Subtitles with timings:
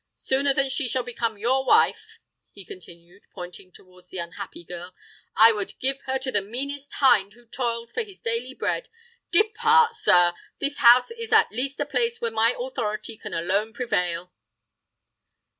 [0.15, 2.17] Sooner than she shall become your wife,"
[2.49, 4.95] he continued, pointing towards the unhappy girl,
[5.35, 8.89] "I would give her to the meanest hind who toils for his daily bread.
[9.29, 14.33] Depart, sir:—this house is at least a place where my authority can alone prevail!"